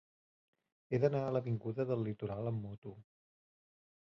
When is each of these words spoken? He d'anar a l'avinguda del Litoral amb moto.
He 0.95 0.99
d'anar 1.03 1.21
a 1.25 1.35
l'avinguda 1.35 1.85
del 1.91 2.03
Litoral 2.07 2.51
amb 2.53 2.65
moto. 2.71 2.95